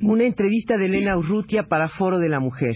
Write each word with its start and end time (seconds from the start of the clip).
Una 0.00 0.24
entrevista 0.24 0.76
de 0.76 0.86
Elena 0.86 1.16
Urrutia 1.16 1.64
para 1.68 1.88
Foro 1.88 2.18
de 2.18 2.28
la 2.28 2.40
Mujer. 2.40 2.74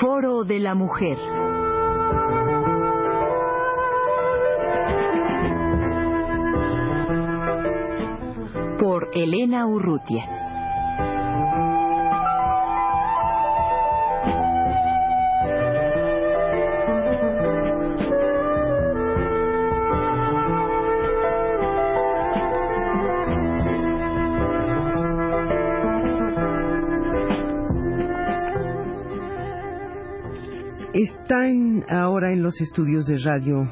Foro 0.00 0.44
de 0.44 0.58
la 0.58 0.74
Mujer. 0.74 1.18
Por 8.78 9.08
Elena 9.12 9.66
Urrutia. 9.66 10.24
Están 30.94 31.84
ahora 31.88 32.32
en 32.32 32.42
los 32.42 32.60
estudios 32.60 33.06
de 33.06 33.18
Radio 33.18 33.68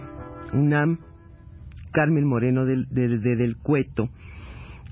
UNAM 0.52 0.98
Carmen 1.92 2.26
Moreno 2.26 2.64
del, 2.64 2.88
del, 2.90 3.22
de 3.22 3.36
Del 3.36 3.56
Cueto. 3.56 4.10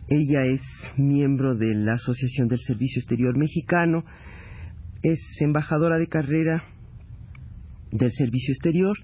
Ella 0.09 0.45
es 0.45 0.61
miembro 0.99 1.55
de 1.55 1.75
la 1.75 1.93
Asociación 1.93 2.49
del 2.49 2.59
Servicio 2.59 3.01
Exterior 3.01 3.39
Mexicano, 3.39 4.05
es 5.03 5.21
embajadora 5.41 5.99
de 5.99 6.09
carrera 6.09 6.65
del 7.91 8.11
Servicio 8.11 8.53
Exterior 8.53 8.97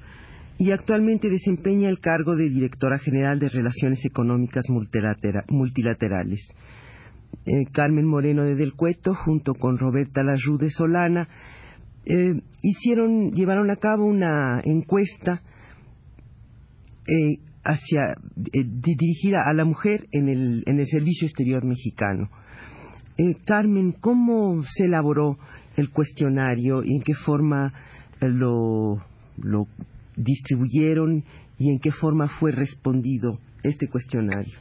y 0.58 0.72
actualmente 0.72 1.30
desempeña 1.30 1.88
el 1.88 2.00
cargo 2.00 2.36
de 2.36 2.50
directora 2.50 2.98
general 2.98 3.38
de 3.38 3.48
Relaciones 3.48 4.04
Económicas 4.04 4.66
Multilaterales. 4.68 6.40
Eh, 7.46 7.64
Carmen 7.72 8.04
Moreno 8.04 8.44
de 8.44 8.56
Del 8.56 8.74
Cueto, 8.74 9.14
junto 9.14 9.54
con 9.54 9.78
Roberta 9.78 10.22
Larrude 10.22 10.68
Solana, 10.68 11.28
eh, 12.04 12.34
hicieron, 12.62 13.30
llevaron 13.32 13.70
a 13.70 13.76
cabo 13.76 14.04
una 14.04 14.60
encuesta 14.64 15.40
eh, 17.06 17.38
hacia, 17.64 18.00
eh, 18.52 18.64
dirigida 18.64 19.40
a 19.44 19.52
la 19.52 19.64
mujer 19.64 20.06
en 20.12 20.28
el, 20.28 20.62
en 20.66 20.78
el 20.78 20.86
servicio 20.86 21.26
exterior 21.26 21.64
mexicano. 21.64 22.30
Eh, 23.18 23.34
Carmen, 23.44 23.92
¿cómo 23.92 24.62
se 24.62 24.86
elaboró 24.86 25.38
el 25.76 25.90
cuestionario 25.90 26.82
y 26.82 26.96
en 26.96 27.02
qué 27.02 27.14
forma 27.14 27.72
eh, 28.20 28.28
lo, 28.28 29.04
lo 29.36 29.66
distribuyeron 30.16 31.24
y 31.58 31.70
en 31.70 31.78
qué 31.80 31.92
forma 31.92 32.28
fue 32.28 32.52
respondido 32.52 33.38
este 33.62 33.88
cuestionario? 33.88 34.56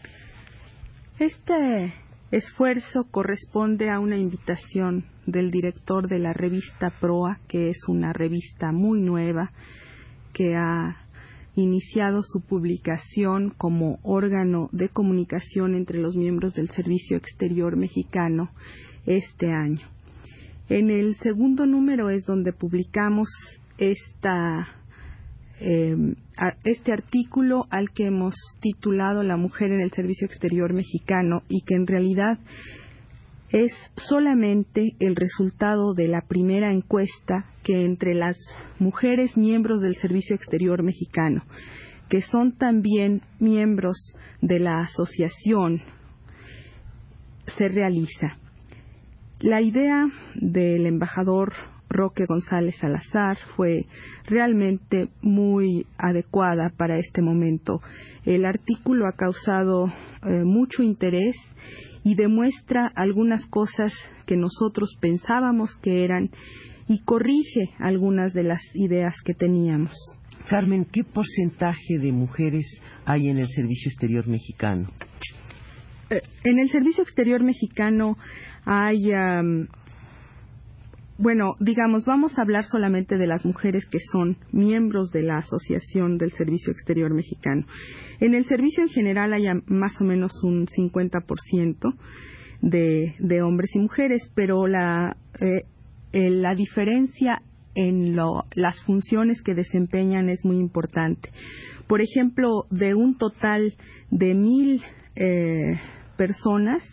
Este 1.19 1.93
esfuerzo 2.31 3.05
corresponde 3.09 3.89
a 3.89 3.99
una 3.99 4.17
invitación 4.17 5.05
del 5.25 5.51
director 5.51 6.07
de 6.07 6.19
la 6.19 6.33
revista 6.33 6.91
Proa, 6.99 7.39
que 7.47 7.69
es 7.69 7.77
una 7.87 8.13
revista 8.13 8.71
muy 8.71 9.01
nueva 9.01 9.51
que 10.33 10.55
ha 10.55 11.08
iniciado 11.55 12.21
su 12.23 12.41
publicación 12.41 13.51
como 13.57 13.99
órgano 14.03 14.69
de 14.71 14.89
comunicación 14.89 15.73
entre 15.73 15.99
los 15.99 16.15
miembros 16.15 16.53
del 16.53 16.69
Servicio 16.69 17.17
Exterior 17.17 17.75
mexicano 17.75 18.51
este 19.05 19.51
año. 19.51 19.87
En 20.69 20.91
el 20.91 21.15
segundo 21.15 21.65
número 21.65 22.09
es 22.09 22.25
donde 22.25 22.53
publicamos 22.53 23.27
esta, 23.79 24.67
eh, 25.59 25.95
este 26.63 26.93
artículo 26.93 27.65
al 27.71 27.89
que 27.91 28.05
hemos 28.05 28.35
titulado 28.61 29.23
La 29.23 29.35
mujer 29.35 29.71
en 29.71 29.81
el 29.81 29.91
Servicio 29.91 30.27
Exterior 30.27 30.73
mexicano 30.73 31.41
y 31.49 31.61
que 31.61 31.75
en 31.75 31.87
realidad 31.87 32.37
es 33.51 33.71
solamente 33.95 34.95
el 34.99 35.15
resultado 35.15 35.93
de 35.93 36.07
la 36.07 36.21
primera 36.21 36.71
encuesta 36.71 37.45
que 37.63 37.83
entre 37.83 38.13
las 38.13 38.37
mujeres 38.77 39.35
miembros 39.37 39.81
del 39.81 39.95
Servicio 39.95 40.35
Exterior 40.35 40.83
mexicano, 40.83 41.43
que 42.09 42.21
son 42.21 42.57
también 42.57 43.21
miembros 43.39 43.97
de 44.41 44.59
la 44.59 44.79
asociación, 44.81 45.81
se 47.57 47.67
realiza. 47.67 48.37
La 49.39 49.61
idea 49.61 50.07
del 50.35 50.85
embajador 50.85 51.53
Roque 51.99 52.25
González 52.25 52.77
Salazar 52.79 53.37
fue 53.57 53.85
realmente 54.25 55.09
muy 55.21 55.85
adecuada 55.97 56.71
para 56.77 56.97
este 56.97 57.21
momento. 57.21 57.81
El 58.23 58.45
artículo 58.45 59.05
ha 59.05 59.17
causado 59.17 59.87
eh, 59.87 60.45
mucho 60.45 60.81
interés 60.81 61.35
y 62.05 62.15
demuestra 62.15 62.89
algunas 62.95 63.45
cosas 63.47 63.91
que 64.25 64.37
nosotros 64.37 64.95
pensábamos 65.01 65.75
que 65.81 66.05
eran 66.05 66.29
y 66.87 67.01
corrige 67.01 67.71
algunas 67.79 68.33
de 68.33 68.43
las 68.43 68.61
ideas 68.75 69.15
que 69.25 69.33
teníamos. 69.33 69.93
Carmen, 70.49 70.85
¿qué 70.85 71.03
porcentaje 71.03 71.99
de 71.99 72.13
mujeres 72.13 72.65
hay 73.03 73.27
en 73.27 73.39
el 73.39 73.49
Servicio 73.49 73.89
Exterior 73.89 74.25
Mexicano? 74.25 74.89
Eh, 76.09 76.21
en 76.45 76.59
el 76.59 76.69
Servicio 76.69 77.03
Exterior 77.03 77.43
Mexicano 77.43 78.17
hay 78.65 79.11
um, 79.11 79.67
bueno, 81.19 81.55
digamos, 81.59 82.05
vamos 82.05 82.39
a 82.39 82.43
hablar 82.43 82.63
solamente 82.63 83.17
de 83.17 83.27
las 83.27 83.45
mujeres 83.45 83.85
que 83.85 83.99
son 83.99 84.37
miembros 84.53 85.11
de 85.11 85.21
la 85.21 85.39
Asociación 85.39 86.17
del 86.17 86.31
Servicio 86.31 86.71
Exterior 86.71 87.13
Mexicano. 87.13 87.65
En 88.21 88.33
el 88.33 88.45
servicio 88.45 88.83
en 88.83 88.89
general 88.89 89.33
hay 89.33 89.43
más 89.65 89.99
o 89.99 90.05
menos 90.05 90.31
un 90.45 90.65
50% 90.65 91.93
de, 92.61 93.15
de 93.19 93.41
hombres 93.41 93.75
y 93.75 93.79
mujeres, 93.79 94.31
pero 94.33 94.65
la, 94.65 95.17
eh, 95.41 95.65
la 96.29 96.55
diferencia 96.55 97.41
en 97.75 98.15
lo, 98.15 98.45
las 98.55 98.81
funciones 98.83 99.41
que 99.41 99.55
desempeñan 99.55 100.29
es 100.29 100.45
muy 100.45 100.55
importante. 100.55 101.31
Por 101.87 101.99
ejemplo, 101.99 102.65
de 102.69 102.95
un 102.95 103.17
total 103.17 103.75
de 104.09 104.35
mil 104.35 104.81
eh, 105.17 105.79
personas, 106.15 106.83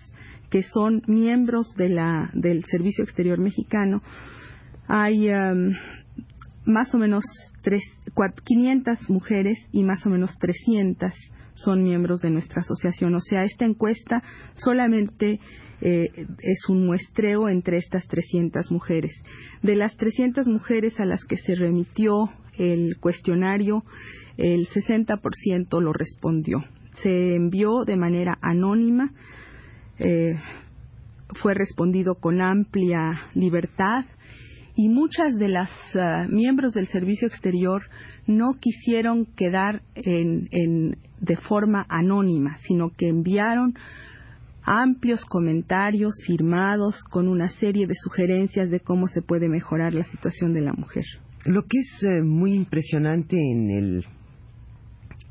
que 0.50 0.62
son 0.62 1.02
miembros 1.06 1.74
de 1.76 1.88
la, 1.88 2.30
del 2.34 2.64
Servicio 2.64 3.04
Exterior 3.04 3.38
Mexicano, 3.38 4.02
hay 4.88 5.28
um, 5.30 5.72
más 6.64 6.94
o 6.94 6.98
menos 6.98 7.24
tres, 7.62 7.82
500 8.44 9.10
mujeres 9.10 9.58
y 9.72 9.82
más 9.82 10.04
o 10.06 10.10
menos 10.10 10.36
300 10.38 11.12
son 11.54 11.82
miembros 11.82 12.20
de 12.20 12.30
nuestra 12.30 12.60
asociación. 12.60 13.14
O 13.14 13.20
sea, 13.20 13.44
esta 13.44 13.64
encuesta 13.64 14.22
solamente 14.54 15.40
eh, 15.80 16.26
es 16.40 16.68
un 16.68 16.86
muestreo 16.86 17.48
entre 17.48 17.78
estas 17.78 18.06
300 18.06 18.70
mujeres. 18.70 19.12
De 19.62 19.74
las 19.74 19.96
300 19.96 20.46
mujeres 20.48 21.00
a 21.00 21.04
las 21.04 21.24
que 21.24 21.36
se 21.38 21.54
remitió 21.54 22.30
el 22.58 22.98
cuestionario, 22.98 23.84
el 24.36 24.66
60% 24.68 25.80
lo 25.80 25.92
respondió. 25.92 26.64
Se 27.02 27.34
envió 27.34 27.84
de 27.84 27.96
manera 27.96 28.38
anónima 28.40 29.12
eh, 29.98 30.36
fue 31.42 31.54
respondido 31.54 32.16
con 32.16 32.40
amplia 32.40 33.22
libertad 33.34 34.04
y 34.76 34.88
muchas 34.90 35.36
de 35.36 35.48
las 35.48 35.70
uh, 35.94 36.30
miembros 36.30 36.74
del 36.74 36.86
servicio 36.86 37.26
exterior 37.26 37.82
no 38.26 38.52
quisieron 38.60 39.24
quedar 39.24 39.82
en, 39.94 40.48
en, 40.50 40.98
de 41.20 41.36
forma 41.36 41.86
anónima, 41.88 42.58
sino 42.58 42.90
que 42.90 43.08
enviaron 43.08 43.74
amplios 44.62 45.24
comentarios 45.24 46.12
firmados 46.26 47.02
con 47.10 47.28
una 47.28 47.48
serie 47.48 47.86
de 47.86 47.94
sugerencias 47.94 48.68
de 48.68 48.80
cómo 48.80 49.06
se 49.06 49.22
puede 49.22 49.48
mejorar 49.48 49.94
la 49.94 50.04
situación 50.04 50.52
de 50.52 50.60
la 50.60 50.74
mujer. 50.74 51.04
Lo 51.46 51.62
que 51.62 51.78
es 51.78 52.02
eh, 52.02 52.22
muy 52.22 52.52
impresionante 52.52 53.36
en 53.36 53.70
el 53.70 54.06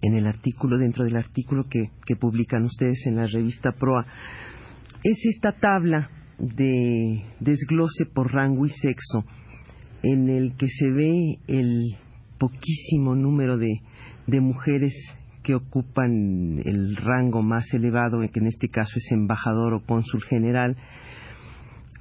en 0.01 0.13
el 0.13 0.27
artículo, 0.27 0.77
dentro 0.77 1.03
del 1.03 1.15
artículo 1.15 1.65
que, 1.67 1.89
que 2.05 2.15
publican 2.15 2.63
ustedes 2.63 3.07
en 3.07 3.15
la 3.15 3.25
revista 3.25 3.71
Proa, 3.71 4.05
es 5.05 5.23
esta 5.35 5.51
tabla 5.51 6.09
de 6.39 7.23
desglose 7.39 8.07
por 8.11 8.33
rango 8.33 8.65
y 8.65 8.69
sexo 8.69 9.23
en 10.01 10.29
el 10.29 10.55
que 10.57 10.67
se 10.67 10.89
ve 10.89 11.37
el 11.47 11.95
poquísimo 12.39 13.15
número 13.15 13.57
de, 13.57 13.81
mujeres 14.41 14.93
que 15.43 15.53
ocupan 15.53 16.59
el 16.65 16.95
rango 16.95 17.43
más 17.43 17.71
elevado, 17.71 18.19
que 18.33 18.39
en 18.39 18.47
este 18.47 18.67
caso 18.67 18.93
es 18.95 19.11
embajador 19.11 19.75
o 19.75 19.85
cónsul 19.85 20.23
general, 20.23 20.75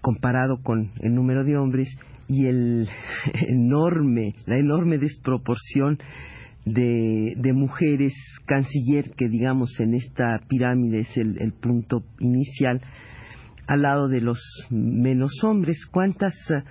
comparado 0.00 0.62
con 0.62 0.90
el 1.00 1.14
número 1.14 1.44
de 1.44 1.58
hombres 1.58 1.88
y 2.26 2.46
el 2.46 2.88
enorme, 3.48 4.32
la 4.46 4.58
enorme 4.58 4.96
desproporción 4.96 5.98
de, 6.64 7.52
mujeres 7.52 8.14
canciller, 8.46 9.10
que 9.16 9.28
digamos 9.28 9.78
en 9.80 9.94
esta 9.94 10.40
pirámide 10.48 11.00
es 11.00 11.16
el, 11.16 11.52
punto 11.52 12.04
inicial, 12.20 12.80
al 13.66 13.82
lado 13.82 14.08
de 14.08 14.20
los 14.20 14.40
menos 14.70 15.32
hombres. 15.42 15.86
¿Cuántas 15.86 16.34
eh, 16.50 16.62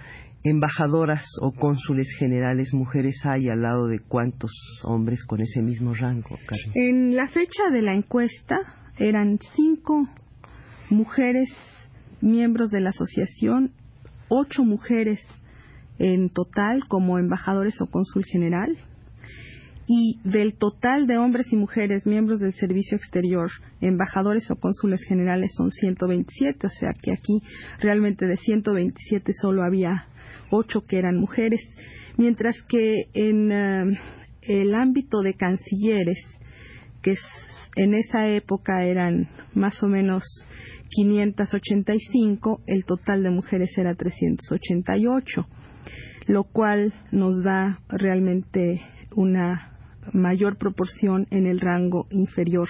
embajadoras 0.43 1.23
o 1.41 1.51
cónsules 1.51 2.07
generales 2.17 2.73
mujeres 2.73 3.25
hay 3.25 3.49
al 3.49 3.61
lado 3.61 3.87
de 3.87 3.99
cuántos 3.99 4.51
hombres 4.83 5.23
con 5.25 5.41
ese 5.41 5.61
mismo 5.61 5.93
rango? 5.93 6.37
En 6.73 7.15
la 7.15 7.27
fecha 7.27 7.69
de 7.71 7.81
la 7.81 7.93
encuesta 7.93 8.57
eran 8.97 9.39
cinco 9.55 10.07
mujeres 10.89 11.49
miembros 12.21 12.69
de 12.69 12.81
la 12.81 12.89
asociación, 12.89 13.71
ocho 14.27 14.63
mujeres 14.63 15.19
en 15.99 16.29
total 16.29 16.87
como 16.87 17.19
embajadores 17.19 17.79
o 17.81 17.87
cónsul 17.87 18.23
general 18.25 18.75
y 19.88 20.19
del 20.24 20.53
total 20.56 21.07
de 21.07 21.18
hombres 21.18 21.51
y 21.51 21.57
mujeres 21.57 22.06
miembros 22.06 22.39
del 22.39 22.53
servicio 22.53 22.97
exterior, 22.97 23.51
embajadores 23.81 24.50
o 24.50 24.56
cónsules 24.56 25.03
generales 25.03 25.51
son 25.56 25.71
127, 25.71 26.68
o 26.68 26.69
sea 26.69 26.91
que 27.01 27.12
aquí 27.12 27.41
realmente 27.80 28.25
de 28.25 28.38
127 28.38 29.33
solo 29.33 29.63
había 29.63 30.07
8 30.51 30.85
que 30.88 31.00
eran 31.00 31.18
mujeres, 31.18 31.62
mientras 32.18 32.56
que 32.68 33.07
en 33.13 33.51
eh, 33.51 34.00
el 34.44 34.74
ámbito 34.74 35.21
de 35.21 35.33
cancilleres, 35.33 36.19
que 37.01 37.15
en 37.75 37.94
esa 37.94 38.27
época 38.29 38.86
eran 38.86 39.29
más 39.53 39.81
o 39.83 39.88
menos 39.88 40.24
585, 40.89 42.62
el 42.68 42.86
total 42.86 43.24
de 43.24 43.31
mujeres 43.31 43.77
era 43.77 43.95
388, 43.95 45.47
lo 46.27 46.44
cual 46.45 46.94
nos 47.12 47.44
da 47.44 47.81
realmente 47.89 48.81
una 49.15 49.72
mayor 50.11 50.57
proporción 50.57 51.27
en 51.31 51.47
el 51.47 51.59
rango 51.59 52.07
inferior. 52.09 52.67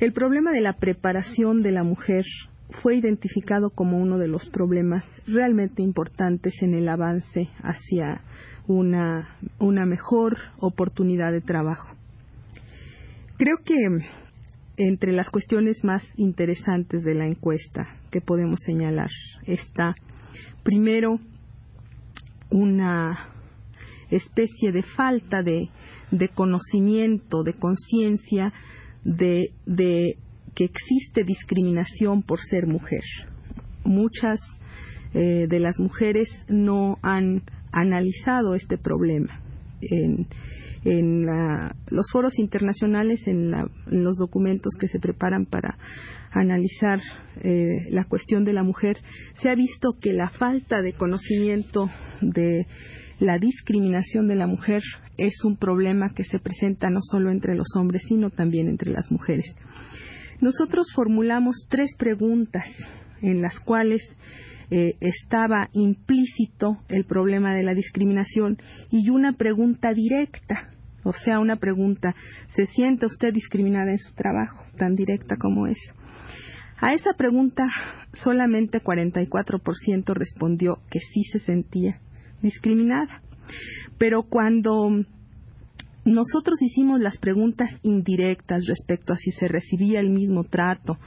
El 0.00 0.12
problema 0.12 0.52
de 0.52 0.60
la 0.60 0.74
preparación 0.74 1.62
de 1.62 1.72
la 1.72 1.84
mujer 1.84 2.24
fue 2.82 2.96
identificado 2.96 3.70
como 3.70 3.98
uno 3.98 4.18
de 4.18 4.28
los 4.28 4.48
problemas 4.50 5.04
realmente 5.26 5.82
importantes 5.82 6.54
en 6.62 6.74
el 6.74 6.88
avance 6.88 7.48
hacia 7.62 8.22
una, 8.66 9.36
una 9.58 9.86
mejor 9.86 10.38
oportunidad 10.58 11.32
de 11.32 11.40
trabajo. 11.40 11.94
Creo 13.36 13.58
que 13.64 13.76
entre 14.76 15.12
las 15.12 15.30
cuestiones 15.30 15.84
más 15.84 16.04
interesantes 16.16 17.04
de 17.04 17.14
la 17.14 17.26
encuesta 17.26 17.88
que 18.10 18.20
podemos 18.20 18.60
señalar 18.64 19.10
está, 19.46 19.94
primero, 20.62 21.18
una 22.50 23.31
especie 24.16 24.72
de 24.72 24.82
falta 24.82 25.42
de, 25.42 25.68
conocimiento, 26.34 27.42
de 27.42 27.54
conciencia 27.54 28.52
de, 29.04 29.52
que 30.54 30.64
existe 30.64 31.24
discriminación 31.24 32.22
por 32.22 32.40
ser 32.40 32.66
mujer. 32.66 33.02
Muchas 33.84 34.40
eh, 35.14 35.46
de 35.48 35.58
las 35.58 35.78
mujeres 35.78 36.28
no 36.48 36.98
han 37.02 37.42
analizado 37.72 38.54
este 38.54 38.78
problema. 38.78 39.40
En, 39.80 40.26
los 41.90 42.10
foros 42.10 42.38
internacionales, 42.40 43.26
en, 43.28 43.52
los 43.86 44.16
documentos 44.16 44.72
que 44.80 44.88
se 44.88 44.98
preparan 44.98 45.46
para 45.46 45.78
analizar 46.32 47.00
eh, 47.42 47.86
la 47.90 48.04
cuestión 48.04 48.44
de 48.44 48.52
la 48.52 48.64
mujer, 48.64 48.98
se 49.40 49.48
ha 49.48 49.54
visto 49.54 49.96
que 50.00 50.12
la 50.12 50.28
falta 50.30 50.82
de 50.82 50.94
conocimiento 50.94 51.88
de 52.20 52.66
la 53.22 53.38
discriminación 53.38 54.26
de 54.26 54.34
la 54.34 54.48
mujer 54.48 54.82
es 55.16 55.44
un 55.44 55.56
problema 55.56 56.12
que 56.12 56.24
se 56.24 56.40
presenta 56.40 56.90
no 56.90 56.98
solo 57.00 57.30
entre 57.30 57.54
los 57.54 57.68
hombres, 57.76 58.02
sino 58.08 58.30
también 58.30 58.66
entre 58.66 58.90
las 58.90 59.12
mujeres. 59.12 59.46
Nosotros 60.40 60.88
formulamos 60.92 61.66
tres 61.68 61.94
preguntas 61.96 62.64
en 63.20 63.40
las 63.40 63.60
cuales 63.60 64.02
eh, 64.72 64.96
estaba 65.00 65.68
implícito 65.72 66.78
el 66.88 67.04
problema 67.04 67.54
de 67.54 67.62
la 67.62 67.74
discriminación 67.74 68.58
y 68.90 69.08
una 69.10 69.34
pregunta 69.34 69.92
directa, 69.94 70.70
o 71.04 71.12
sea, 71.12 71.38
una 71.38 71.56
pregunta, 71.56 72.16
¿se 72.48 72.66
siente 72.66 73.06
usted 73.06 73.32
discriminada 73.32 73.92
en 73.92 73.98
su 73.98 74.12
trabajo? 74.14 74.64
Tan 74.76 74.96
directa 74.96 75.36
como 75.36 75.68
es. 75.68 75.78
A 76.80 76.92
esa 76.92 77.12
pregunta 77.12 77.68
solamente 78.14 78.82
44% 78.82 80.12
respondió 80.12 80.80
que 80.90 80.98
sí 80.98 81.22
se 81.22 81.38
sentía 81.38 82.00
discriminada. 82.42 83.22
Pero 83.98 84.24
cuando 84.24 84.90
nosotros 86.04 86.60
hicimos 86.60 87.00
las 87.00 87.18
preguntas 87.18 87.70
indirectas 87.82 88.66
respecto 88.66 89.12
a 89.12 89.16
si 89.16 89.30
se 89.32 89.48
recibía 89.48 90.00
el 90.00 90.10
mismo 90.10 90.44
trato 90.44 90.98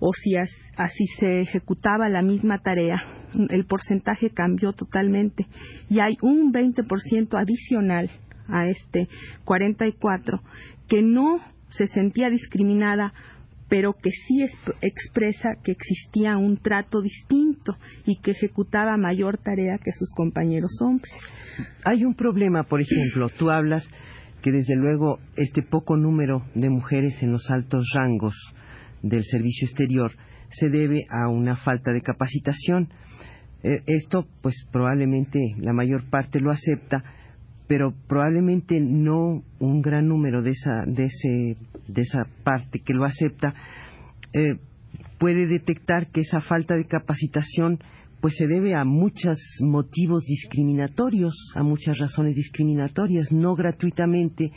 o 0.00 0.12
si 0.12 0.34
así 0.76 1.06
se 1.18 1.42
ejecutaba 1.42 2.08
la 2.08 2.22
misma 2.22 2.58
tarea, 2.58 3.00
el 3.50 3.66
porcentaje 3.66 4.30
cambió 4.30 4.72
totalmente 4.72 5.46
y 5.88 6.00
hay 6.00 6.16
un 6.22 6.52
20% 6.52 7.40
adicional 7.40 8.10
a 8.48 8.66
este 8.66 9.08
44 9.44 10.42
que 10.88 11.02
no 11.02 11.40
se 11.68 11.86
sentía 11.86 12.30
discriminada 12.30 13.14
pero 13.72 13.94
que 13.94 14.10
sí 14.10 14.44
expresa 14.82 15.54
que 15.64 15.72
existía 15.72 16.36
un 16.36 16.58
trato 16.58 17.00
distinto 17.00 17.78
y 18.04 18.20
que 18.20 18.32
ejecutaba 18.32 18.98
mayor 18.98 19.38
tarea 19.38 19.78
que 19.82 19.92
sus 19.92 20.12
compañeros 20.14 20.72
hombres. 20.82 21.10
Hay 21.82 22.04
un 22.04 22.14
problema, 22.14 22.64
por 22.64 22.82
ejemplo, 22.82 23.30
tú 23.30 23.48
hablas 23.48 23.88
que 24.42 24.52
desde 24.52 24.76
luego 24.76 25.20
este 25.36 25.62
poco 25.62 25.96
número 25.96 26.44
de 26.54 26.68
mujeres 26.68 27.22
en 27.22 27.32
los 27.32 27.50
altos 27.50 27.90
rangos 27.94 28.34
del 29.02 29.24
servicio 29.24 29.66
exterior 29.66 30.12
se 30.50 30.68
debe 30.68 31.06
a 31.08 31.30
una 31.30 31.56
falta 31.56 31.92
de 31.92 32.02
capacitación. 32.02 32.90
Eh, 33.62 33.80
esto, 33.86 34.26
pues 34.42 34.54
probablemente 34.70 35.38
la 35.56 35.72
mayor 35.72 36.10
parte 36.10 36.40
lo 36.40 36.50
acepta, 36.50 37.02
pero 37.68 37.94
probablemente 38.06 38.82
no 38.82 39.42
un 39.60 39.80
gran 39.80 40.08
número 40.08 40.42
de 40.42 40.50
esa, 40.50 40.84
de 40.86 41.04
ese, 41.04 41.56
de 41.88 42.02
esa 42.02 42.26
parte 42.44 42.80
que 42.80 42.94
lo 42.94 43.04
acepta 43.04 43.54
eh, 44.32 44.58
puede 45.18 45.46
detectar 45.46 46.08
que 46.10 46.20
esa 46.22 46.40
falta 46.40 46.74
de 46.74 46.86
capacitación 46.86 47.78
pues 48.20 48.34
se 48.36 48.46
debe 48.46 48.74
a 48.76 48.84
muchos 48.84 49.38
motivos 49.60 50.24
discriminatorios, 50.24 51.34
a 51.56 51.64
muchas 51.64 51.98
razones 51.98 52.36
discriminatorias, 52.36 53.32
no 53.32 53.56
gratuitamente 53.56 54.52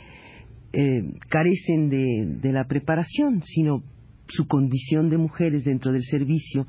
eh, 0.72 1.02
carecen 1.28 1.88
de, 1.88 2.38
de, 2.40 2.52
la 2.52 2.68
preparación, 2.68 3.42
sino 3.42 3.82
su 4.28 4.46
condición 4.46 5.10
de 5.10 5.18
mujeres 5.18 5.64
dentro 5.64 5.92
del 5.92 6.04
servicio, 6.04 6.66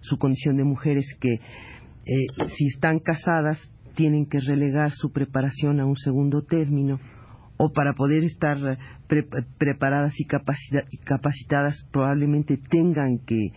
su 0.00 0.18
condición 0.18 0.56
de 0.56 0.64
mujeres 0.64 1.06
que 1.20 1.34
eh, 1.34 2.26
si 2.48 2.66
están 2.66 2.98
casadas 2.98 3.58
tienen 3.94 4.26
que 4.26 4.40
relegar 4.40 4.90
su 4.90 5.12
preparación 5.12 5.78
a 5.78 5.86
un 5.86 5.96
segundo 5.96 6.42
término 6.42 6.98
o 7.62 7.72
para 7.72 7.92
poder 7.92 8.24
estar 8.24 8.58
preparadas 9.56 10.14
y 10.18 10.24
capacitadas 11.04 11.86
probablemente 11.92 12.56
tengan 12.56 13.18
que, 13.24 13.52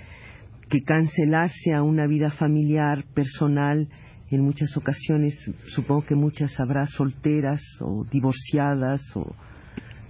que 0.70 0.82
cancelarse 0.84 1.74
a 1.74 1.82
una 1.82 2.06
vida 2.06 2.30
familiar, 2.30 3.04
personal, 3.16 3.88
en 4.30 4.42
muchas 4.42 4.78
ocasiones, 4.78 5.34
supongo 5.70 6.06
que 6.06 6.16
muchas 6.16 6.60
habrá 6.60 6.86
solteras 6.86 7.62
o 7.82 8.06
divorciadas 8.12 9.02
o 9.16 9.24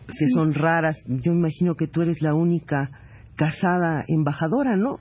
que 0.08 0.28
son 0.34 0.54
raras. 0.54 0.98
Yo 1.08 1.32
imagino 1.32 1.76
que 1.76 1.88
tú 1.88 2.02
eres 2.02 2.22
la 2.22 2.34
única 2.34 2.90
casada 3.38 4.04
embajadora, 4.10 4.76
¿no? 4.76 5.00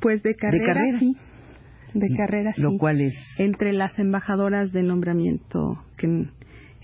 Pues 0.00 0.24
de 0.24 0.34
carrera, 0.34 0.98
sí 0.98 1.16
de 1.94 2.08
carrera, 2.16 2.52
Lo 2.56 2.76
cual 2.76 3.00
es... 3.00 3.14
Entre 3.38 3.72
las 3.72 3.98
embajadoras 3.98 4.72
de 4.72 4.82
nombramiento 4.82 5.84
que, 5.96 6.26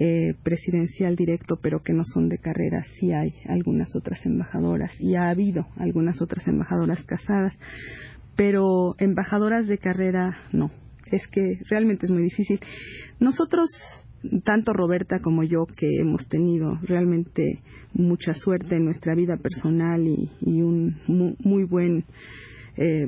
eh, 0.02 0.32
presidencial 0.42 1.14
directo, 1.14 1.58
pero 1.60 1.82
que 1.82 1.92
no 1.92 2.04
son 2.04 2.30
de 2.30 2.38
carrera, 2.38 2.82
sí 2.98 3.12
hay 3.12 3.34
algunas 3.46 3.94
otras 3.94 4.24
embajadoras 4.24 4.98
y 4.98 5.14
ha 5.14 5.28
habido 5.28 5.66
algunas 5.76 6.22
otras 6.22 6.48
embajadoras 6.48 7.04
casadas, 7.04 7.52
pero 8.34 8.94
embajadoras 8.96 9.66
de 9.66 9.76
carrera 9.76 10.38
no. 10.52 10.70
Es 11.12 11.26
que 11.28 11.58
realmente 11.68 12.06
es 12.06 12.12
muy 12.12 12.22
difícil. 12.22 12.60
Nosotros 13.18 13.68
tanto 14.42 14.72
Roberta 14.72 15.20
como 15.20 15.42
yo 15.42 15.66
que 15.66 15.98
hemos 16.00 16.26
tenido 16.28 16.78
realmente 16.80 17.60
mucha 17.92 18.32
suerte 18.32 18.76
en 18.76 18.86
nuestra 18.86 19.14
vida 19.14 19.36
personal 19.36 20.02
y, 20.06 20.62
un 20.62 20.96
muy, 21.40 21.64
buen 21.64 22.06
eh, 22.78 23.06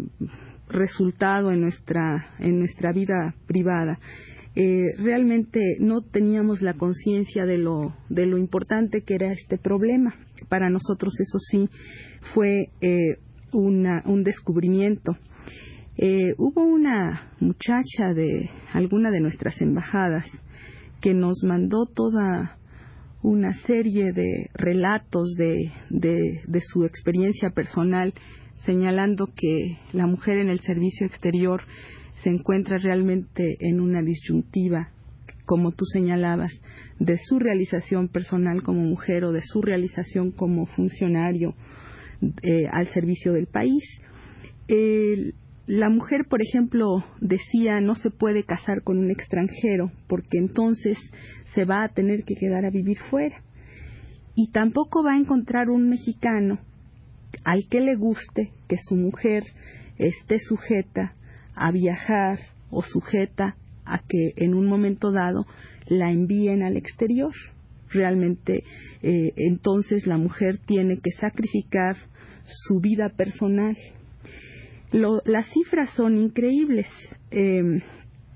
resultado 0.69 1.53
en 1.53 1.63
nuestra, 1.63 2.35
en 2.39 2.59
nuestra 2.59 2.93
vida 2.93 3.35
privada. 3.47 3.99
Eh, 4.55 4.95
realmente 4.99 5.61
no 5.81 6.03
teníamos 6.03 6.61
la 6.61 6.75
conciencia 6.75 7.47
de 7.47 7.59
lo, 7.59 7.95
de 8.11 8.27
lo 8.27 8.37
importante 8.37 9.03
que 9.03 9.15
era 9.15 9.33
este 9.33 9.57
problema. 9.59 10.15
Para 10.49 10.69
nosotros 10.69 11.15
eso 11.19 11.39
sí 11.39 11.69
fue 12.35 12.69
eh, 12.81 13.17
un 13.53 14.23
descubrimiento. 14.25 15.17
Eh, 15.97 16.35
hubo 16.39 16.65
una 16.65 17.33
muchacha 17.39 18.15
de 18.15 18.49
alguna 18.73 19.11
de 19.11 19.21
nuestras 19.21 19.61
embajadas 19.61 20.25
que 21.03 21.13
nos 21.13 21.43
mandó 21.45 21.85
toda 21.87 22.59
una 23.23 23.53
serie 23.67 24.13
de 24.13 24.51
relatos 24.55 25.35
de, 25.37 25.71
de, 25.91 26.61
su 26.61 26.85
experiencia 26.85 27.51
personal 27.51 28.15
señalando 28.65 29.29
que 29.37 29.79
la 29.93 30.07
mujer 30.07 30.39
en 30.39 30.49
el 30.49 30.61
servicio 30.61 31.07
exterior 31.07 31.63
se 32.23 32.31
encuentra 32.31 32.79
realmente 32.79 33.57
en 33.61 33.81
una 33.81 34.03
disyuntiva, 34.03 34.91
como 35.45 35.73
tú 35.73 35.85
señalabas, 35.85 36.53
de 36.99 37.19
su 37.19 37.39
realización 37.39 38.09
personal 38.09 38.63
como 38.63 38.83
mujer 38.83 39.25
o 39.25 39.33
de 39.33 39.43
su 39.43 39.61
realización 39.61 40.31
como 40.31 40.67
funcionario 40.67 41.55
eh, 42.43 42.67
al 42.71 42.87
servicio 42.89 43.33
del 43.33 43.47
país. 43.47 43.83
la 45.67 45.89
mujer, 45.91 46.27
por 46.29 46.41
ejemplo, 46.43 47.05
decía 47.21 47.81
no 47.81 47.95
se 47.95 48.11
puede 48.11 48.45
casar 48.45 48.83
con 48.83 48.99
un 48.99 49.11
extranjero 49.11 49.91
porque 50.07 50.39
entonces 50.39 50.99
se 51.55 51.65
va 51.65 51.85
a 51.85 51.89
tener 51.89 52.25
que 52.25 52.35
quedar 52.37 52.65
a 52.65 52.71
vivir 52.71 52.99
fuera. 53.11 53.43
Y 54.35 54.51
tampoco 54.51 55.05
va 55.05 55.13
a 55.13 55.19
encontrar 55.19 55.69
un 55.69 55.89
mexicano 55.89 56.59
al 57.45 57.69
que 57.69 57.81
le 57.81 57.97
guste 57.97 58.53
que 58.69 58.77
su 58.79 58.95
mujer 58.95 59.45
esté 59.99 60.39
sujeta 60.39 61.15
a 61.55 61.71
viajar 61.71 62.39
o 62.71 62.83
sujeta 62.83 63.57
a 63.85 64.01
que 64.09 64.33
en 64.37 64.55
un 64.55 64.67
momento 64.67 65.13
dado 65.13 65.47
la 65.87 66.11
envíen 66.11 66.63
al 66.63 66.77
exterior. 66.77 67.33
Realmente 67.91 68.65
eh, 69.03 69.33
entonces 69.37 70.07
la 70.07 70.17
mujer 70.17 70.59
tiene 70.59 70.99
que 70.99 71.11
sacrificar 71.11 71.97
su 72.47 72.81
vida 72.81 73.11
personal. 73.11 73.77
las 74.93 75.47
cifras 75.53 75.91
son 75.91 76.17
increíbles. 76.17 76.87
Em, 77.31 77.81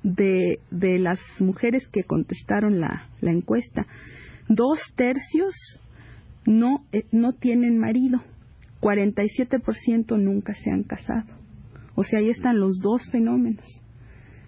de, 0.03 0.61
de, 0.71 1.01
las 1.01 1.19
mujeres 1.41 1.89
que 1.89 2.05
contestaron 2.05 2.79
la, 2.79 3.09
la 3.21 3.33
encuesta, 3.33 3.89
dos 4.49 4.79
tercios 4.95 5.53
no, 6.47 6.85
eh, 6.93 7.05
no 7.11 7.33
tienen 7.33 7.79
marido, 7.79 8.23
47% 8.81 10.17
nunca 10.17 10.55
se 10.55 10.71
han 10.71 10.85
casado. 10.85 11.27
O 11.97 12.05
sea, 12.05 12.21
ahí 12.21 12.29
están 12.29 12.61
los 12.61 12.79
dos 12.79 13.09
fenómenos. 13.11 13.65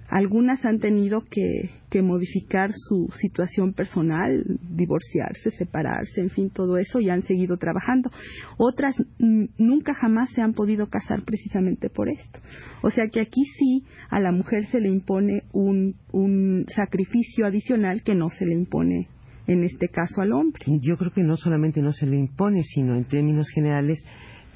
Algunas 0.08 0.64
han 0.64 0.78
tenido 0.78 1.22
que, 1.30 1.70
modificar 2.02 2.70
su 2.72 3.08
situación 3.20 3.72
personal, 3.72 4.44
divorciarse, 4.70 5.50
separarse, 5.50 6.20
en 6.20 6.30
fin, 6.30 6.50
todo 6.50 6.78
eso 6.78 7.00
y 7.00 7.10
han 7.10 7.22
seguido 7.22 7.56
trabajando. 7.56 8.10
Otras 8.56 8.94
nunca 9.18 9.92
jamás 9.94 10.30
se 10.30 10.40
han 10.40 10.54
podido 10.54 10.88
casar 10.88 11.24
precisamente 11.24 11.90
por 11.90 12.08
esto. 12.08 12.40
O 12.82 12.90
sea 12.90 13.08
que 13.08 13.20
aquí 13.20 13.44
sí 13.58 13.84
a 14.08 14.20
la 14.20 14.32
mujer 14.32 14.64
se 14.66 14.80
le 14.80 14.88
impone 14.88 15.42
un, 15.52 15.96
un 16.12 16.64
sacrificio 16.68 17.44
adicional 17.44 18.02
que 18.02 18.14
no 18.14 18.30
se 18.30 18.46
le 18.46 18.54
impone 18.54 19.08
en 19.46 19.64
este 19.64 19.88
caso 19.88 20.20
al 20.22 20.32
hombre. 20.32 20.64
Yo 20.80 20.96
creo 20.96 21.10
que 21.10 21.24
no 21.24 21.36
solamente 21.36 21.82
no 21.82 21.92
se 21.92 22.06
le 22.06 22.16
impone, 22.16 22.62
sino 22.62 22.94
en 22.94 23.04
términos 23.04 23.48
generales 23.48 23.98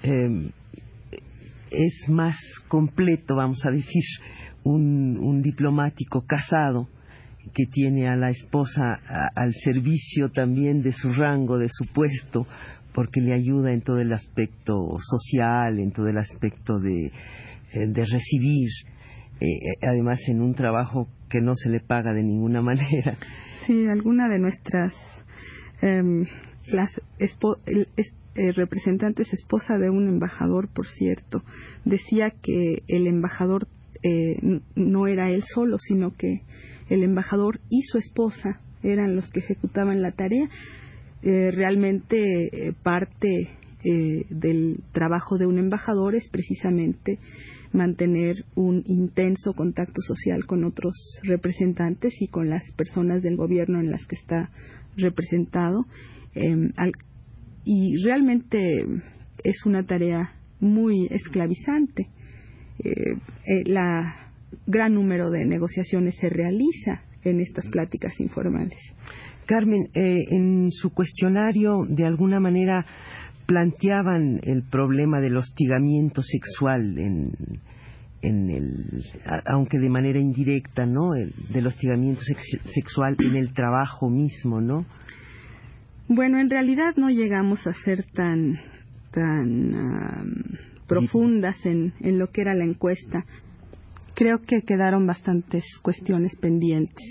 eh, 0.03 0.51
es 1.73 2.09
más 2.09 2.37
completo, 2.69 3.37
vamos 3.37 3.65
a 3.67 3.71
decir, 3.71 4.05
un, 4.65 5.43
diplomático 5.43 6.25
casado 6.27 6.89
que 7.55 7.67
tiene 7.67 8.09
a 8.09 8.17
la 8.17 8.31
esposa 8.31 8.83
al 9.35 9.53
servicio 9.53 10.31
también 10.31 10.83
de 10.83 10.93
su 10.93 11.13
rango, 11.13 11.59
de 11.59 11.69
su 11.71 11.87
puesto, 11.93 12.47
porque 12.95 13.21
le 13.21 13.33
ayuda 13.33 13.73
en 13.73 13.81
todo 13.83 13.99
el 13.99 14.13
aspecto 14.13 14.97
social, 15.01 15.79
en 15.79 15.93
todo 15.93 16.09
el 16.09 16.19
aspecto 16.19 16.79
de, 16.79 17.07
eh, 17.07 17.87
de 17.89 18.05
recibir, 18.05 18.69
eh, 19.41 19.47
además 19.83 20.21
en 20.29 20.41
un 20.41 20.55
trabajo 20.55 21.09
que 21.29 21.41
no 21.41 21.55
se 21.55 21.71
le 21.71 21.81
paga 21.81 22.13
de 22.13 22.23
ninguna 22.23 22.63
manera. 22.63 23.17
Sí, 23.67 23.89
alguna 23.89 24.29
de 24.29 24.39
nuestras 24.39 24.93
em, 25.81 26.27
las 26.67 27.01
eh, 28.35 28.53
representantes, 28.53 29.33
esposa 29.33 29.79
de 29.79 29.91
un 29.91 30.09
embajador, 30.09 30.69
por 30.69 30.87
cierto, 30.87 31.43
decía 31.85 32.31
que 32.31 32.83
el 32.89 33.07
embajador 33.07 33.67
eh, 34.03 34.37
no 34.75 35.07
era 35.07 35.31
él 35.31 35.43
solo, 35.43 35.79
sino 35.79 36.17
que 36.17 36.43
el 36.89 37.05
embajador 37.05 37.61
y 37.71 37.83
su 37.83 37.99
esposa 37.99 38.61
eran 38.83 39.15
los 39.15 39.31
que 39.31 39.41
ejecutaban 39.41 40.03
la 40.03 40.13
tarea. 40.13 40.49
Eh, 41.23 41.51
realmente 41.53 42.69
eh, 42.69 42.73
parte 42.83 43.49
del 43.85 44.79
trabajo 44.93 45.39
de 45.39 45.47
un 45.47 45.59
embajador 45.59 46.15
es 46.15 46.29
precisamente 46.31 47.19
mantener 47.73 48.45
un 48.55 48.85
intenso 48.87 49.55
contacto 49.55 50.01
social 50.03 50.47
con 50.47 50.63
otros 50.63 50.95
representantes 51.25 52.13
y 52.21 52.29
con 52.29 52.49
las 52.49 52.63
personas 52.77 53.23
del 53.23 53.35
gobierno 53.35 53.81
en 53.81 53.91
las 53.91 54.07
que 54.07 54.15
está 54.15 54.51
representado. 54.97 55.85
Em, 56.37 56.71
y 57.65 57.97
realmente 58.05 58.85
es 59.45 59.67
una 59.67 59.85
tarea 59.85 60.33
muy 60.61 61.07
esclavizante 61.11 62.09
eh, 62.79 62.91
eh, 63.47 63.65
la 63.67 64.31
gran 64.67 64.95
número 64.95 65.31
de 65.31 65.45
negociaciones 65.45 66.17
se 66.17 66.29
realiza 66.29 67.03
en 67.23 67.41
estas 67.41 67.69
pláticas 67.69 68.19
informales. 68.19 68.79
Carmen, 69.47 69.87
eh, 69.95 70.17
en 70.31 70.71
su 70.71 70.91
cuestionario 70.91 71.85
de 71.89 72.07
alguna 72.07 72.41
manera 72.41 72.85
planteaban 73.47 74.41
el 74.43 74.63
problema 74.63 75.21
del 75.21 75.37
hostigamiento 75.37 76.23
sexual 76.23 76.99
en, 76.99 77.25
en 78.23 78.51
el, 78.51 79.05
aunque 79.47 79.79
de 79.79 79.91
manera 79.91 80.19
indirecta, 80.19 80.87
¿no? 80.87 81.11
del 81.53 81.67
hostigamiento 81.67 82.23
sexual 82.65 83.17
en 83.19 83.37
el 83.37 83.53
trabajo 83.53 84.09
mismo, 84.09 84.61
¿no? 84.61 84.79
Bueno, 86.15 86.39
en 86.39 86.51
realidad 86.51 86.95
no 86.97 87.09
llegamos 87.09 87.67
a 87.67 87.73
ser 87.73 88.05
tan 88.13 88.61
tan 89.13 90.35
profundas 90.87 91.65
en, 91.65 91.95
en 92.01 92.19
lo 92.19 92.31
que 92.31 92.43
era 92.43 92.55
la 92.55 92.65
encuesta. 92.65 93.25
Creo 94.15 94.43
que 94.43 94.61
quedaron 94.61 95.07
bastantes 95.07 95.65
cuestiones 95.81 96.37
pendientes. 96.37 97.07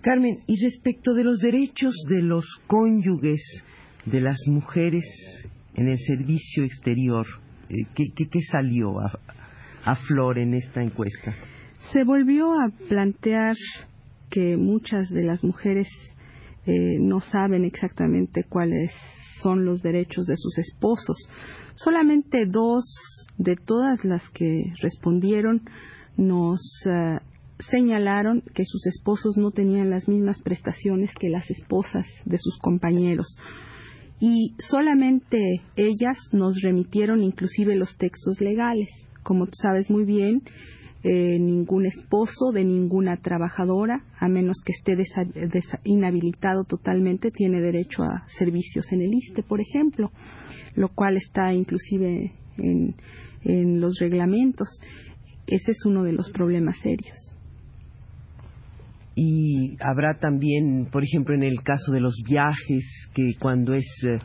Carmen, 0.00 0.36
y 0.46 0.64
respecto 0.64 1.12
de 1.12 1.24
los 1.24 1.40
derechos 1.40 1.94
de 2.08 2.22
los 2.22 2.46
cónyuges 2.66 3.42
de 4.06 4.22
las 4.22 4.38
mujeres 4.46 5.04
en 5.74 5.88
el 5.88 5.98
servicio 5.98 6.64
exterior, 6.64 7.26
eh, 7.68 7.74
¿qué, 7.94 8.04
qué, 8.14 8.40
salió 8.50 8.98
a, 9.00 9.18
a, 9.84 9.96
flor 9.96 10.38
en 10.38 10.54
esta 10.54 10.82
encuesta? 10.82 11.34
Se 11.92 12.04
volvió 12.04 12.54
a 12.54 12.70
plantear 12.88 13.56
que 14.30 14.56
muchas 14.56 15.10
de 15.10 15.24
las 15.24 15.44
mujeres 15.44 15.88
eh, 16.68 16.98
no 17.00 17.20
saben 17.22 17.64
exactamente 17.64 18.44
cuáles 18.44 18.90
son 19.40 19.64
los 19.64 19.80
derechos 19.80 20.26
de 20.26 20.36
sus 20.36 20.58
esposos. 20.58 21.16
Solamente 21.74 22.44
dos 22.44 22.84
de 23.38 23.56
todas 23.56 24.04
las 24.04 24.28
que 24.34 24.64
respondieron 24.82 25.62
nos 26.18 26.60
eh, 26.84 27.20
señalaron 27.70 28.42
que 28.54 28.66
sus 28.66 28.86
esposos 28.86 29.38
no 29.38 29.50
tenían 29.50 29.88
las 29.88 30.08
mismas 30.08 30.42
prestaciones 30.42 31.10
que 31.18 31.30
las 31.30 31.48
esposas 31.50 32.06
de 32.26 32.36
sus 32.36 32.58
compañeros. 32.58 33.38
Y 34.20 34.54
solamente 34.58 35.62
ellas 35.74 36.18
nos 36.32 36.60
remitieron 36.60 37.22
inclusive 37.22 37.76
los 37.76 37.96
textos 37.96 38.42
legales. 38.42 38.90
Como 39.22 39.46
tú 39.46 39.52
sabes 39.62 39.88
muy 39.88 40.04
bien, 40.04 40.42
eh, 41.04 41.38
ningún 41.38 41.86
esposo 41.86 42.50
de 42.52 42.64
ninguna 42.64 43.16
trabajadora, 43.18 44.04
a 44.18 44.28
menos 44.28 44.56
que 44.64 44.72
esté 44.72 44.96
inhabilitado 45.84 46.64
totalmente, 46.64 47.30
tiene 47.30 47.60
derecho 47.60 48.02
a 48.02 48.26
servicios 48.36 48.90
en 48.92 49.02
el 49.02 49.14
ISTE, 49.14 49.42
por 49.42 49.60
ejemplo, 49.60 50.10
lo 50.74 50.88
cual 50.88 51.16
está 51.16 51.54
inclusive 51.54 52.32
en, 52.56 52.96
en 53.44 53.80
los 53.80 53.98
reglamentos. 54.00 54.68
Ese 55.46 55.70
es 55.70 55.86
uno 55.86 56.02
de 56.02 56.12
los 56.12 56.30
problemas 56.30 56.78
serios. 56.78 57.16
Y 59.14 59.76
habrá 59.80 60.18
también, 60.18 60.86
por 60.92 61.02
ejemplo, 61.02 61.34
en 61.34 61.42
el 61.42 61.62
caso 61.62 61.90
de 61.90 62.00
los 62.00 62.14
viajes, 62.24 62.84
que 63.14 63.34
cuando 63.40 63.74
es 63.74 63.86
eh, 64.04 64.18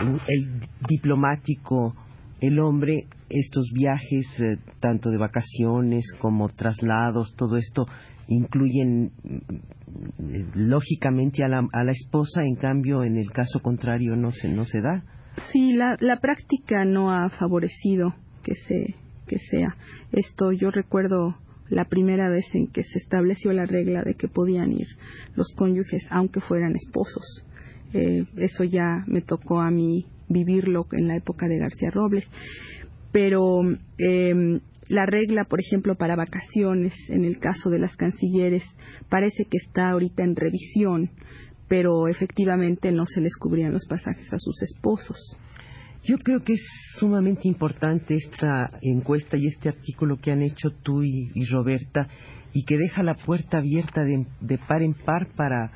el 0.00 0.60
diplomático 0.88 1.94
el 2.42 2.58
hombre 2.58 3.06
estos 3.30 3.70
viajes, 3.72 4.26
eh, 4.40 4.58
tanto 4.80 5.10
de 5.10 5.16
vacaciones 5.16 6.04
como 6.18 6.48
traslados, 6.48 7.34
todo 7.36 7.56
esto 7.56 7.86
incluyen 8.26 9.12
mm, 9.22 10.68
lógicamente 10.68 11.44
a 11.44 11.48
la, 11.48 11.66
a 11.72 11.84
la 11.84 11.92
esposa, 11.92 12.42
en 12.42 12.56
cambio 12.56 13.04
en 13.04 13.16
el 13.16 13.30
caso 13.30 13.60
contrario 13.60 14.16
no 14.16 14.32
se, 14.32 14.48
no 14.48 14.64
se 14.64 14.80
da. 14.80 15.04
Sí, 15.52 15.72
la, 15.72 15.96
la 16.00 16.18
práctica 16.20 16.84
no 16.84 17.12
ha 17.12 17.30
favorecido 17.30 18.14
que, 18.42 18.54
se, 18.56 18.96
que 19.26 19.38
sea. 19.38 19.76
Esto 20.10 20.50
yo 20.50 20.70
recuerdo 20.70 21.36
la 21.68 21.84
primera 21.84 22.28
vez 22.28 22.44
en 22.54 22.66
que 22.66 22.82
se 22.82 22.98
estableció 22.98 23.52
la 23.52 23.66
regla 23.66 24.02
de 24.02 24.14
que 24.14 24.28
podían 24.28 24.72
ir 24.72 24.88
los 25.36 25.52
cónyuges 25.56 26.06
aunque 26.10 26.40
fueran 26.40 26.74
esposos. 26.74 27.46
Eh, 27.94 28.24
eso 28.36 28.64
ya 28.64 29.04
me 29.06 29.20
tocó 29.20 29.60
a 29.60 29.70
mí 29.70 30.06
vivirlo 30.32 30.86
en 30.92 31.08
la 31.08 31.16
época 31.16 31.48
de 31.48 31.58
García 31.58 31.90
Robles. 31.90 32.28
Pero 33.12 33.60
em, 33.98 34.60
la 34.88 35.06
regla, 35.06 35.44
por 35.44 35.60
ejemplo, 35.60 35.94
para 35.96 36.16
vacaciones, 36.16 36.92
en 37.08 37.24
el 37.24 37.38
caso 37.38 37.70
de 37.70 37.78
las 37.78 37.96
cancilleres, 37.96 38.64
parece 39.08 39.44
que 39.44 39.58
está 39.58 39.90
ahorita 39.90 40.22
en 40.22 40.36
revisión, 40.36 41.10
pero 41.68 42.08
efectivamente 42.08 42.92
no 42.92 43.06
se 43.06 43.20
les 43.20 43.36
cubrían 43.36 43.72
los 43.72 43.86
pasajes 43.86 44.32
a 44.32 44.38
sus 44.38 44.62
esposos. 44.62 45.16
Yo 46.04 46.18
creo 46.18 46.42
que 46.42 46.54
es 46.54 46.62
sumamente 46.98 47.46
importante 47.46 48.16
esta 48.16 48.68
encuesta 48.82 49.36
y 49.36 49.46
este 49.46 49.68
artículo 49.68 50.18
que 50.20 50.32
han 50.32 50.42
hecho 50.42 50.70
tú 50.82 51.02
y, 51.04 51.30
Roberta 51.50 52.08
y 52.52 52.64
que 52.64 52.76
deja 52.76 53.04
la 53.04 53.14
puerta 53.14 53.58
abierta 53.58 54.02
de, 54.02 54.58
par 54.58 54.82
en 54.82 54.94
par 54.94 55.28
para 55.36 55.70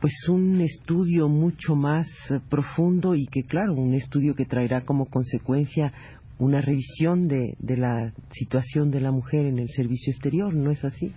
pues 0.00 0.12
un 0.28 0.60
estudio 0.60 1.28
mucho 1.28 1.74
más 1.74 2.06
eh, 2.30 2.40
profundo 2.48 3.14
y 3.14 3.26
que 3.26 3.42
claro, 3.42 3.74
un 3.74 3.94
estudio 3.94 4.34
que 4.34 4.44
traerá 4.44 4.84
como 4.84 5.06
consecuencia 5.06 5.92
una 6.38 6.60
revisión 6.60 7.28
de, 7.28 7.56
de 7.58 7.76
la 7.76 8.12
situación 8.30 8.90
de 8.90 9.00
la 9.00 9.10
mujer 9.10 9.46
en 9.46 9.58
el 9.58 9.68
servicio 9.68 10.12
exterior, 10.12 10.54
¿no 10.54 10.70
es 10.70 10.84
así? 10.84 11.12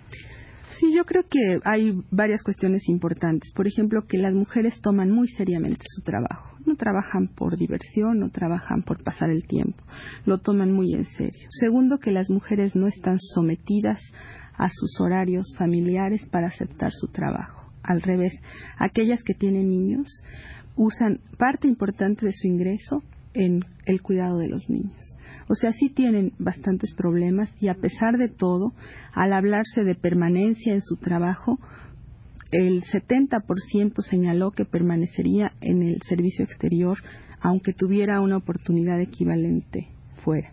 Sí, 0.78 0.94
yo 0.94 1.04
creo 1.04 1.24
que 1.28 1.58
hay 1.64 1.92
varias 2.10 2.42
cuestiones 2.42 2.88
importantes. 2.88 3.52
Por 3.54 3.66
ejemplo, 3.66 4.06
que 4.06 4.18
las 4.18 4.34
mujeres 4.34 4.80
toman 4.80 5.10
muy 5.10 5.28
seriamente 5.28 5.84
su 5.86 6.02
trabajo. 6.02 6.56
No 6.64 6.76
trabajan 6.76 7.28
por 7.28 7.56
diversión, 7.58 8.20
no 8.20 8.30
trabajan 8.30 8.82
por 8.82 9.02
pasar 9.02 9.30
el 9.30 9.46
tiempo. 9.46 9.82
Lo 10.24 10.38
toman 10.38 10.72
muy 10.72 10.94
en 10.94 11.04
serio. 11.04 11.48
Segundo, 11.50 11.98
que 11.98 12.12
las 12.12 12.30
mujeres 12.30 12.76
no 12.76 12.86
están 12.86 13.18
sometidas 13.18 14.00
a 14.56 14.68
sus 14.68 15.00
horarios 15.00 15.54
familiares 15.58 16.26
para 16.30 16.48
aceptar 16.48 16.92
su 16.92 17.08
trabajo. 17.08 17.59
Al 17.82 18.02
revés, 18.02 18.32
aquellas 18.78 19.22
que 19.22 19.34
tienen 19.34 19.68
niños 19.68 20.08
usan 20.76 21.20
parte 21.38 21.68
importante 21.68 22.26
de 22.26 22.32
su 22.32 22.46
ingreso 22.46 23.02
en 23.34 23.64
el 23.86 24.02
cuidado 24.02 24.38
de 24.38 24.48
los 24.48 24.68
niños. 24.68 25.16
O 25.48 25.54
sea, 25.54 25.72
sí 25.72 25.88
tienen 25.90 26.32
bastantes 26.38 26.92
problemas 26.92 27.50
y 27.60 27.68
a 27.68 27.74
pesar 27.74 28.18
de 28.18 28.28
todo, 28.28 28.72
al 29.12 29.32
hablarse 29.32 29.84
de 29.84 29.94
permanencia 29.94 30.74
en 30.74 30.82
su 30.82 30.96
trabajo, 30.96 31.58
el 32.52 32.82
70% 32.82 34.02
señaló 34.02 34.50
que 34.50 34.64
permanecería 34.64 35.52
en 35.60 35.82
el 35.82 36.00
servicio 36.02 36.44
exterior 36.44 36.98
aunque 37.40 37.72
tuviera 37.72 38.20
una 38.20 38.36
oportunidad 38.36 39.00
equivalente 39.00 39.88
fuera. 40.22 40.52